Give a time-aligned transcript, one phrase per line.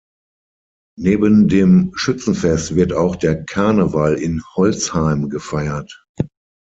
[0.97, 6.07] Neben dem Schützenfest wird auch der Karneval in Holzheim gefeiert.